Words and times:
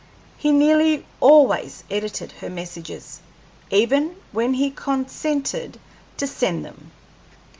He 0.35 0.51
nearly 0.51 1.05
always 1.19 1.83
edited 1.91 2.31
her 2.31 2.49
messages, 2.49 3.19
even 3.69 4.15
when 4.31 4.55
he 4.55 4.71
consented 4.71 5.79
to 6.17 6.25
send 6.25 6.65
them. 6.65 6.89